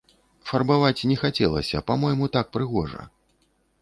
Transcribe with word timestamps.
Фарбаваць 0.51 1.07
не 1.11 1.17
хацелася, 1.23 1.83
па-мойму, 1.91 2.31
так 2.37 2.45
прыгожа. 2.59 3.01